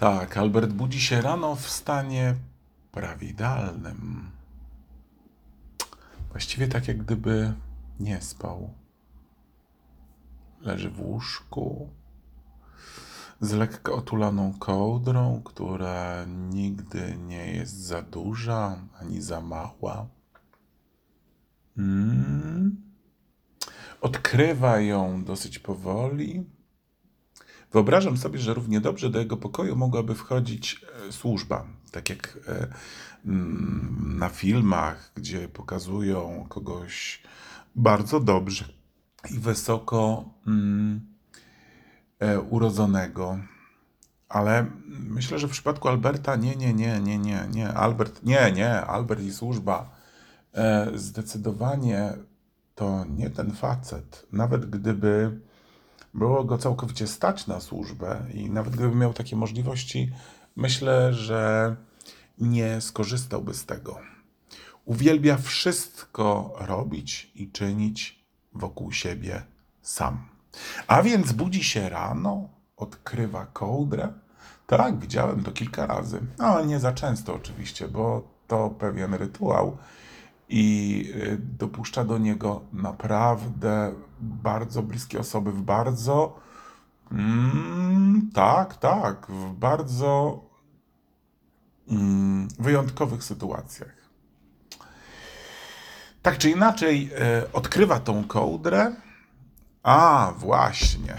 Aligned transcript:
Tak, 0.00 0.36
Albert 0.36 0.72
budzi 0.72 1.00
się 1.00 1.20
rano 1.20 1.56
w 1.56 1.68
stanie 1.68 2.34
prawie 2.92 3.28
idealnym. 3.28 4.30
Właściwie 6.30 6.68
tak, 6.68 6.88
jak 6.88 6.98
gdyby 7.04 7.54
nie 8.00 8.20
spał. 8.20 8.74
Leży 10.60 10.90
w 10.90 11.00
łóżku 11.00 11.88
z 13.40 13.52
lekko 13.52 13.94
otulaną 13.94 14.54
kołdrą, 14.58 15.42
która 15.44 16.24
nigdy 16.50 17.16
nie 17.16 17.52
jest 17.52 17.76
za 17.76 18.02
duża 18.02 18.76
ani 19.00 19.22
za 19.22 19.40
mała. 19.40 20.06
Mm. 21.78 22.76
Odkrywa 24.00 24.80
ją 24.80 25.24
dosyć 25.24 25.58
powoli. 25.58 26.44
Wyobrażam 27.72 28.16
sobie, 28.16 28.38
że 28.38 28.54
równie 28.54 28.80
dobrze 28.80 29.10
do 29.10 29.18
jego 29.18 29.36
pokoju 29.36 29.76
mogłaby 29.76 30.14
wchodzić 30.14 30.84
e, 31.08 31.12
służba, 31.12 31.66
tak 31.90 32.10
jak 32.10 32.38
e, 32.48 32.66
mm, 33.24 34.14
na 34.18 34.28
filmach, 34.28 35.12
gdzie 35.14 35.48
pokazują 35.48 36.46
kogoś 36.48 37.22
bardzo 37.74 38.20
dobrze 38.20 38.64
i 39.30 39.38
wysoko 39.38 40.24
mm, 40.46 41.00
e, 42.18 42.40
urodzonego. 42.40 43.38
Ale 44.28 44.66
myślę, 44.88 45.38
że 45.38 45.48
w 45.48 45.50
przypadku 45.50 45.88
Alberta 45.88 46.36
nie, 46.36 46.56
nie, 46.56 46.74
nie, 46.74 47.00
nie, 47.00 47.18
nie, 47.18 47.48
nie. 47.50 47.68
Albert, 47.68 48.22
nie, 48.22 48.52
nie, 48.52 48.80
Albert 48.80 49.22
i 49.22 49.32
służba. 49.32 50.00
Zdecydowanie 50.94 52.12
to 52.74 53.04
nie 53.04 53.30
ten 53.30 53.52
facet. 53.52 54.26
Nawet 54.32 54.70
gdyby 54.70 55.40
było 56.14 56.44
go 56.44 56.58
całkowicie 56.58 57.06
stać 57.06 57.46
na 57.46 57.60
służbę 57.60 58.22
i 58.34 58.50
nawet 58.50 58.76
gdyby 58.76 58.96
miał 58.96 59.12
takie 59.12 59.36
możliwości, 59.36 60.12
myślę, 60.56 61.12
że 61.12 61.76
nie 62.38 62.80
skorzystałby 62.80 63.54
z 63.54 63.66
tego. 63.66 63.98
Uwielbia 64.84 65.36
wszystko 65.36 66.54
robić 66.58 67.30
i 67.34 67.50
czynić 67.50 68.24
wokół 68.52 68.92
siebie 68.92 69.42
sam. 69.82 70.28
A 70.86 71.02
więc 71.02 71.32
budzi 71.32 71.64
się 71.64 71.88
rano, 71.88 72.48
odkrywa 72.76 73.46
kołdrę. 73.46 74.12
Tak, 74.66 74.98
widziałem 74.98 75.42
to 75.42 75.52
kilka 75.52 75.86
razy. 75.86 76.20
No, 76.38 76.64
nie 76.64 76.80
za 76.80 76.92
często 76.92 77.34
oczywiście, 77.34 77.88
bo 77.88 78.22
to 78.46 78.70
pewien 78.70 79.14
rytuał 79.14 79.76
i 80.50 81.04
y, 81.14 81.38
dopuszcza 81.58 82.04
do 82.04 82.18
niego 82.18 82.62
naprawdę 82.72 83.92
bardzo 84.20 84.82
bliskie 84.82 85.20
osoby 85.20 85.52
w 85.52 85.62
bardzo, 85.62 86.40
mm, 87.12 88.30
tak, 88.34 88.76
tak, 88.76 89.26
w 89.28 89.54
bardzo 89.54 90.40
mm, 91.88 92.48
wyjątkowych 92.58 93.24
sytuacjach. 93.24 94.00
Tak 96.22 96.38
czy 96.38 96.50
inaczej, 96.50 97.10
y, 97.42 97.52
odkrywa 97.52 98.00
tą 98.00 98.24
kołdrę. 98.24 98.92
A, 99.82 100.32
właśnie. 100.36 101.16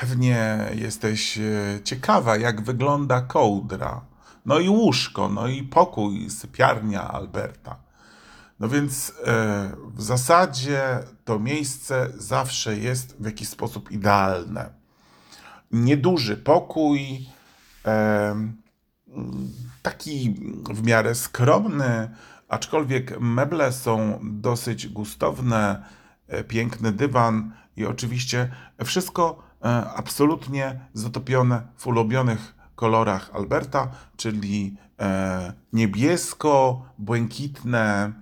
Pewnie 0.00 0.58
jesteś 0.74 1.38
y, 1.38 1.80
ciekawa, 1.84 2.36
jak 2.36 2.62
wygląda 2.62 3.20
kołdra. 3.20 4.00
No 4.46 4.58
i 4.58 4.68
łóżko, 4.68 5.28
no 5.28 5.48
i 5.48 5.62
pokój, 5.62 6.30
sypiarnia 6.30 7.08
Alberta. 7.08 7.76
No 8.62 8.68
więc 8.68 9.12
e, 9.26 9.70
w 9.94 10.02
zasadzie 10.02 11.00
to 11.24 11.38
miejsce 11.38 12.08
zawsze 12.16 12.78
jest 12.78 13.16
w 13.20 13.24
jakiś 13.24 13.48
sposób 13.48 13.90
idealne. 13.90 14.70
Nieduży 15.72 16.36
pokój, 16.36 17.26
e, 17.86 18.52
taki 19.82 20.34
w 20.70 20.86
miarę 20.86 21.14
skromny, 21.14 22.10
aczkolwiek 22.48 23.20
meble 23.20 23.72
są 23.72 24.20
dosyć 24.22 24.88
gustowne, 24.88 25.84
e, 26.28 26.44
piękny 26.44 26.92
dywan 26.92 27.52
i 27.76 27.86
oczywiście 27.86 28.52
wszystko 28.84 29.42
absolutnie 29.96 30.80
zatopione 30.94 31.62
w 31.76 31.86
ulubionych 31.86 32.54
kolorach 32.74 33.30
Alberta, 33.34 33.88
czyli 34.16 34.76
niebiesko, 35.72 36.82
błękitne, 36.98 38.12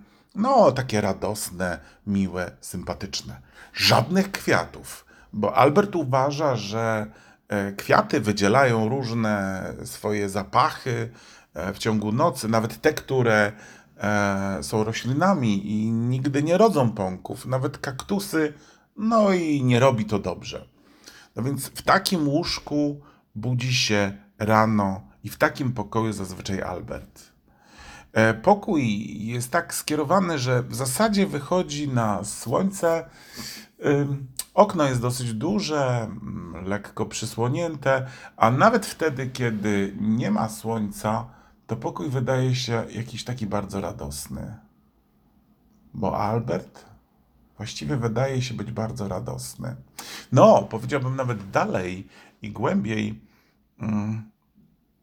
no, 0.41 0.73
takie 0.73 1.01
radosne, 1.01 1.79
miłe, 2.07 2.51
sympatyczne. 2.61 3.41
Żadnych 3.73 4.31
kwiatów, 4.31 5.05
bo 5.33 5.57
Albert 5.57 5.97
uważa, 5.97 6.57
że 6.57 7.07
e, 7.49 7.73
kwiaty 7.73 8.21
wydzielają 8.21 8.89
różne 8.89 9.63
swoje 9.85 10.29
zapachy 10.29 11.11
e, 11.55 11.73
w 11.73 11.79
ciągu 11.79 12.13
nocy, 12.13 12.49
nawet 12.49 12.81
te, 12.81 12.93
które 12.93 13.53
e, 13.99 14.59
są 14.63 14.85
roślinami 14.85 15.73
i 15.73 15.91
nigdy 15.93 16.43
nie 16.43 16.59
rodzą 16.59 16.91
pąków, 16.91 17.47
nawet 17.47 17.79
kaktusy, 17.79 18.53
no 18.97 19.33
i 19.33 19.63
nie 19.65 19.81
robi 19.81 20.05
to 20.05 20.19
dobrze. 20.19 20.69
No 21.37 21.43
więc 21.43 21.67
w 21.67 21.83
takim 21.83 22.29
łóżku 22.29 23.01
budzi 23.35 23.75
się 23.75 24.13
rano 24.39 25.03
i 25.25 25.29
w 25.29 25.39
takim 25.39 25.73
pokoju 25.73 26.13
zazwyczaj 26.13 26.63
Albert. 26.63 27.30
E, 28.13 28.35
pokój 28.35 29.07
jest 29.27 29.51
tak 29.51 29.75
skierowany, 29.75 30.39
że 30.39 30.63
w 30.63 30.75
zasadzie 30.75 31.27
wychodzi 31.27 31.89
na 31.89 32.25
słońce. 32.25 33.09
Okno 34.55 34.85
jest 34.85 35.01
dosyć 35.01 35.35
duże, 35.35 36.03
mm, 36.03 36.65
lekko 36.67 37.07
przysłonięte, 37.07 38.07
a 38.37 38.51
nawet 38.51 38.87
wtedy, 38.87 39.27
kiedy 39.27 39.97
nie 40.01 40.31
ma 40.31 40.49
słońca, 40.49 41.25
to 41.67 41.77
pokój 41.77 42.09
wydaje 42.09 42.55
się 42.55 42.85
jakiś 42.91 43.25
taki 43.25 43.47
bardzo 43.47 43.81
radosny. 43.81 44.57
Bo 45.95 46.19
Albert 46.19 46.85
właściwie 47.57 47.97
wydaje 47.97 48.43
się 48.43 48.55
być 48.55 48.73
bardzo 48.73 49.09
radosny. 49.09 49.77
No, 50.33 50.63
powiedziałbym 50.63 51.17
nawet 51.17 51.51
dalej 51.51 52.09
i 52.43 52.51
głębiej. 52.51 53.21
Mm, 53.81 54.31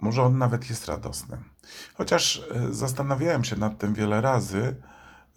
może 0.01 0.23
on 0.23 0.37
nawet 0.37 0.69
jest 0.69 0.85
radosny. 0.87 1.37
Chociaż 1.93 2.43
e, 2.55 2.73
zastanawiałem 2.73 3.43
się 3.43 3.55
nad 3.55 3.77
tym 3.77 3.93
wiele 3.93 4.21
razy, 4.21 4.75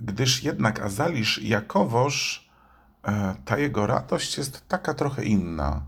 gdyż 0.00 0.44
jednak 0.44 0.80
Azalisz 0.80 1.42
jakowoż 1.42 2.48
e, 3.04 3.34
ta 3.44 3.58
jego 3.58 3.86
radość 3.86 4.38
jest 4.38 4.68
taka 4.68 4.94
trochę 4.94 5.24
inna. 5.24 5.82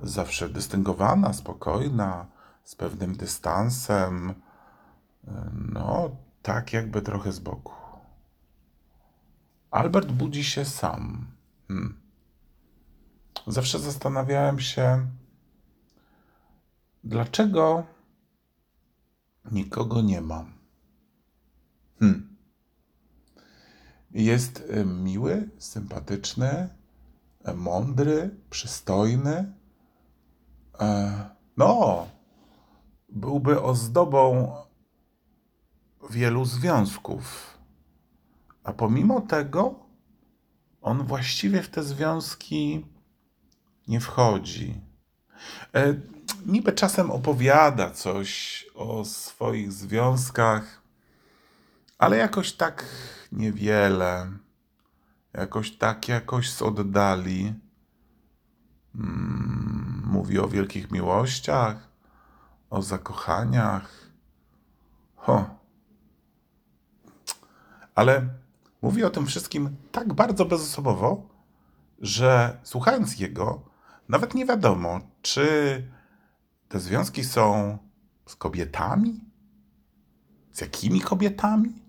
Zawsze 0.00 0.48
dystyngowana, 0.48 1.32
spokojna, 1.32 2.26
z 2.64 2.74
pewnym 2.74 3.16
dystansem. 3.16 4.30
E, 4.30 5.50
no, 5.72 6.10
tak 6.42 6.72
jakby 6.72 7.02
trochę 7.02 7.32
z 7.32 7.38
boku. 7.38 7.74
Albert 9.70 10.12
budzi 10.12 10.44
się 10.44 10.64
sam. 10.64 11.26
Hmm. 11.68 12.00
Zawsze 13.46 13.78
zastanawiałem 13.78 14.60
się, 14.60 15.06
dlaczego 17.04 17.84
Nikogo 19.50 20.02
nie 20.02 20.20
ma. 20.20 20.46
Hmm. 21.98 22.36
Jest 24.10 24.64
e, 24.68 24.84
miły, 24.84 25.50
sympatyczny, 25.58 26.68
e, 27.44 27.54
mądry, 27.54 28.36
przystojny. 28.50 29.52
E, 30.80 31.30
no, 31.56 32.06
byłby 33.08 33.62
ozdobą 33.62 34.52
wielu 36.10 36.44
związków. 36.44 37.58
A 38.64 38.72
pomimo 38.72 39.20
tego, 39.20 39.86
on 40.80 41.06
właściwie 41.06 41.62
w 41.62 41.68
te 41.68 41.82
związki 41.82 42.86
nie 43.88 44.00
wchodzi 44.00 44.80
niby 46.46 46.72
czasem 46.72 47.10
opowiada 47.10 47.90
coś 47.90 48.66
o 48.74 49.04
swoich 49.04 49.72
związkach, 49.72 50.82
ale 51.98 52.16
jakoś 52.16 52.52
tak 52.52 52.84
niewiele. 53.32 54.32
Jakoś 55.32 55.76
tak, 55.76 56.08
jakoś 56.08 56.50
z 56.50 56.62
oddali. 56.62 57.54
Mm, 58.94 60.02
mówi 60.06 60.38
o 60.38 60.48
wielkich 60.48 60.90
miłościach, 60.90 61.88
o 62.70 62.82
zakochaniach. 62.82 64.10
Ho. 65.16 65.50
Ale 67.94 68.28
mówi 68.82 69.04
o 69.04 69.10
tym 69.10 69.26
wszystkim 69.26 69.76
tak 69.92 70.12
bardzo 70.12 70.44
bezosobowo, 70.44 71.28
że 71.98 72.58
słuchając 72.62 73.20
jego, 73.20 73.62
nawet 74.08 74.34
nie 74.34 74.46
wiadomo, 74.46 75.00
czy 75.22 75.46
te 76.70 76.80
związki 76.80 77.24
są 77.24 77.78
z 78.26 78.36
kobietami? 78.36 79.20
Z 80.52 80.60
jakimi 80.60 81.00
kobietami? 81.00 81.82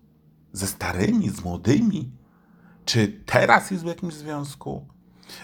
Ze 0.52 0.66
starymi, 0.66 1.30
z 1.30 1.44
młodymi? 1.44 2.12
Czy 2.84 3.22
teraz 3.26 3.70
jest 3.70 3.84
w 3.84 3.86
jakimś 3.86 4.14
związku? 4.14 4.86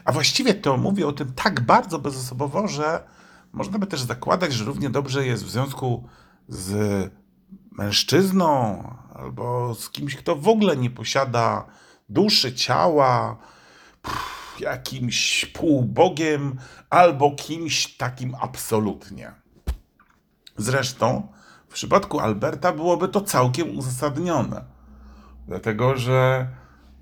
A 0.05 0.13
właściwie 0.13 0.55
to 0.55 0.77
mówię 0.77 1.07
o 1.07 1.13
tym 1.13 1.33
tak 1.33 1.61
bardzo 1.61 1.99
bezosobowo, 1.99 2.69
że 2.69 3.05
można 3.53 3.79
by 3.79 3.87
też 3.87 4.01
zakładać, 4.01 4.53
że 4.53 4.65
równie 4.65 4.91
dobrze 4.91 5.27
jest 5.27 5.45
w 5.45 5.51
związku 5.51 6.09
z 6.49 7.11
mężczyzną 7.73 8.83
albo 9.15 9.75
z 9.75 9.91
kimś, 9.91 10.17
kto 10.17 10.37
w 10.37 10.49
ogóle 10.49 10.77
nie 10.77 10.91
posiada 10.91 11.67
duszy, 12.09 12.55
ciała, 12.55 13.37
pff, 14.03 14.38
jakimś 14.61 15.47
półbogiem 15.47 16.59
albo 16.91 17.31
kimś 17.31 17.97
takim 17.97 18.35
absolutnie. 18.41 19.33
Zresztą 20.57 21.29
w 21.69 21.73
przypadku 21.73 22.21
Alberta 22.21 22.73
byłoby 22.73 23.09
to 23.09 23.21
całkiem 23.21 23.79
uzasadnione, 23.79 24.65
dlatego 25.47 25.97
że 25.97 26.49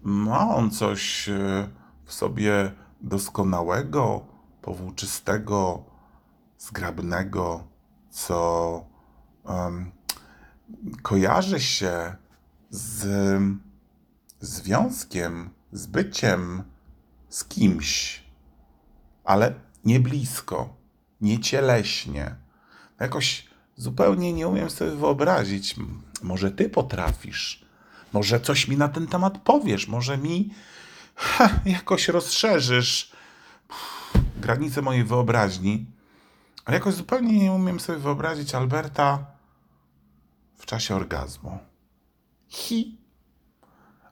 ma 0.03 0.55
on 0.55 0.71
coś 0.71 1.29
e, 1.29 1.69
w 2.05 2.13
sobie 2.13 2.73
doskonałego, 3.01 4.27
powłóczystego, 4.63 5.85
zgrabnego, 6.59 7.65
co 8.11 8.85
em, 9.47 9.93
kojarzy 11.03 11.61
się 11.61 12.17
z 12.71 13.07
związkiem, 14.41 15.51
z 15.73 15.87
byciem 15.87 16.63
z 17.37 17.45
kimś, 17.45 18.23
ale 19.25 19.55
nie 19.85 20.01
blisko, 20.01 20.77
nie 21.21 21.39
cieleśnie. 21.39 22.37
Jakoś 23.01 23.47
zupełnie 23.77 24.33
nie 24.33 24.49
umiem 24.49 24.71
sobie 24.71 24.91
wyobrazić. 24.91 25.77
Może 26.23 26.51
ty 26.51 26.69
potrafisz, 26.69 27.65
może 28.13 28.41
coś 28.41 28.69
mi 28.69 28.77
na 28.77 28.89
ten 28.89 29.07
temat 29.07 29.39
powiesz, 29.39 29.89
może 29.89 30.19
mi 30.19 30.51
ha, 31.15 31.51
jakoś 31.65 32.09
rozszerzysz 32.09 33.13
granice 34.37 34.83
mojej 34.83 35.05
wyobraźni. 35.05 35.87
Ale 36.65 36.77
jakoś 36.77 36.95
zupełnie 36.95 37.39
nie 37.39 37.53
umiem 37.53 37.81
sobie 37.81 37.99
wyobrazić 37.99 38.55
Alberta 38.55 39.27
w 40.59 40.67
czasie 40.67 40.95
orgazmu. 40.95 41.59
Hi. 42.49 42.99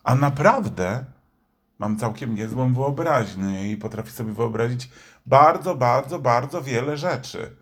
A 0.03 0.15
naprawdę 0.15 1.14
mam 1.79 1.99
całkiem 1.99 2.35
niezłą 2.35 2.75
wyobraźnię 2.75 3.73
i 3.73 3.77
potrafię 3.77 4.11
sobie 4.11 4.33
wyobrazić 4.33 4.91
bardzo, 5.27 5.75
bardzo, 5.75 6.19
bardzo 6.19 6.63
wiele 6.63 6.97
rzeczy. 6.97 7.57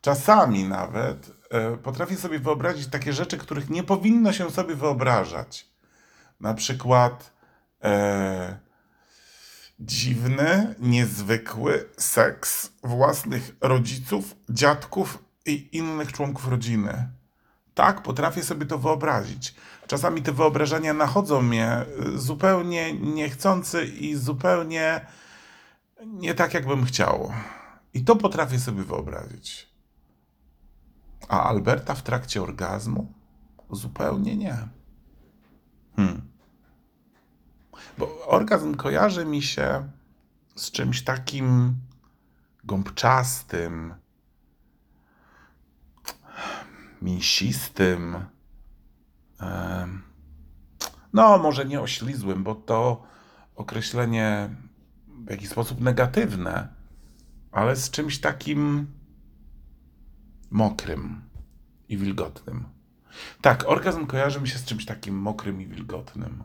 Czasami 0.00 0.64
nawet 0.64 1.32
e, 1.50 1.76
potrafię 1.76 2.16
sobie 2.16 2.38
wyobrazić 2.38 2.86
takie 2.86 3.12
rzeczy, 3.12 3.38
których 3.38 3.70
nie 3.70 3.82
powinno 3.82 4.32
się 4.32 4.50
sobie 4.50 4.74
wyobrażać. 4.74 5.68
Na 6.40 6.54
przykład 6.54 7.32
e, 7.84 8.58
dziwny, 9.80 10.74
niezwykły 10.78 11.88
seks 11.96 12.72
własnych 12.82 13.56
rodziców, 13.60 14.34
dziadków 14.50 15.24
i 15.46 15.76
innych 15.76 16.12
członków 16.12 16.48
rodziny. 16.48 17.17
Tak, 17.78 18.02
potrafię 18.02 18.42
sobie 18.42 18.66
to 18.66 18.78
wyobrazić. 18.78 19.54
Czasami 19.86 20.22
te 20.22 20.32
wyobrażenia 20.32 20.94
nachodzą 20.94 21.42
mnie 21.42 21.84
y, 22.14 22.18
zupełnie 22.18 22.92
niechcący 22.92 23.84
i 23.86 24.14
zupełnie 24.14 25.06
nie 26.04 26.34
tak, 26.34 26.54
jakbym 26.54 26.84
chciał. 26.84 27.32
I 27.94 28.04
to 28.04 28.16
potrafię 28.16 28.58
sobie 28.58 28.82
wyobrazić. 28.82 29.68
A 31.28 31.42
Alberta 31.42 31.94
w 31.94 32.02
trakcie 32.02 32.42
orgazmu? 32.42 33.12
Zupełnie 33.70 34.36
nie. 34.36 34.56
Hmm. 35.96 36.22
Bo 37.98 38.26
orgazm 38.26 38.74
kojarzy 38.74 39.24
mi 39.24 39.42
się 39.42 39.88
z 40.56 40.70
czymś 40.70 41.04
takim 41.04 41.74
gąbczastym, 42.64 43.94
mięsistym. 47.02 48.16
No, 51.12 51.38
może 51.38 51.64
nie 51.64 51.80
oślizłym, 51.80 52.44
bo 52.44 52.54
to 52.54 53.02
określenie 53.54 54.56
w 55.08 55.30
jakiś 55.30 55.48
sposób 55.48 55.80
negatywne, 55.80 56.68
ale 57.52 57.76
z 57.76 57.90
czymś 57.90 58.20
takim 58.20 58.92
mokrym 60.50 61.22
i 61.88 61.96
wilgotnym. 61.96 62.64
Tak, 63.40 63.68
orgazm 63.68 64.06
kojarzy 64.06 64.40
mi 64.40 64.48
się 64.48 64.58
z 64.58 64.64
czymś 64.64 64.86
takim 64.86 65.18
mokrym 65.18 65.62
i 65.62 65.66
wilgotnym. 65.66 66.44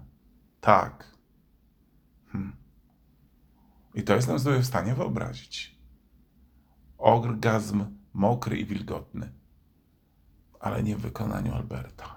Tak. 0.61 1.17
Hmm. 2.31 2.55
I 3.93 4.03
to 4.03 4.15
jestem 4.15 4.39
sobie 4.39 4.59
w 4.59 4.65
stanie 4.65 4.95
wyobrazić. 4.95 5.79
Orgazm 6.97 7.85
mokry 8.13 8.57
i 8.57 8.65
wilgotny, 8.65 9.33
ale 10.63 10.83
nie 10.83 10.95
w 10.95 11.01
wykonaniu 11.01 11.53
Alberta. 11.53 12.15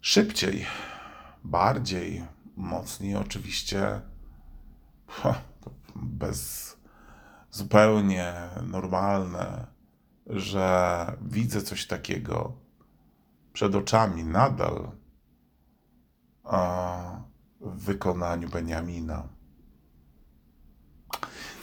Szybciej, 0.00 0.66
bardziej, 1.44 2.24
mocniej 2.56 3.16
oczywiście, 3.16 4.00
bez 5.94 6.76
zupełnie 7.50 8.34
normalne, 8.66 9.66
że 10.26 11.06
widzę 11.22 11.62
coś 11.62 11.86
takiego 11.86 12.52
przed 13.52 13.74
oczami 13.74 14.24
nadal 14.24 14.90
w 17.60 17.84
wykonaniu 17.84 18.48
Beniamina. 18.48 19.28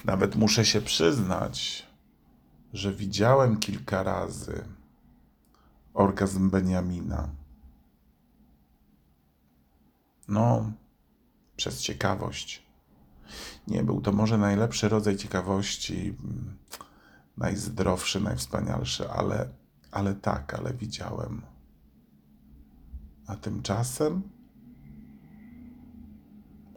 Nawet 0.05 0.35
muszę 0.35 0.65
się 0.65 0.81
przyznać, 0.81 1.87
że 2.73 2.93
widziałem 2.93 3.59
kilka 3.59 4.03
razy 4.03 4.63
orgazm 5.93 6.49
Beniamina. 6.49 7.29
No, 10.27 10.71
przez 11.55 11.81
ciekawość. 11.81 12.63
Nie 13.67 13.83
był 13.83 14.01
to 14.01 14.11
może 14.11 14.37
najlepszy 14.37 14.89
rodzaj 14.89 15.17
ciekawości, 15.17 16.15
najzdrowszy, 17.37 18.21
najwspanialszy, 18.21 19.09
ale, 19.09 19.49
ale 19.91 20.15
tak, 20.15 20.53
ale 20.53 20.73
widziałem. 20.73 21.41
A 23.27 23.35
tymczasem 23.35 24.21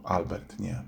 Albert 0.05 0.59
nie. 0.59 0.83